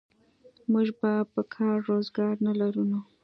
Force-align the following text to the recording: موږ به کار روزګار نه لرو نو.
موږ 0.71 0.87
به 1.33 1.41
کار 1.55 1.77
روزګار 1.89 2.35
نه 2.45 2.53
لرو 2.59 2.83
نو. 2.89 2.99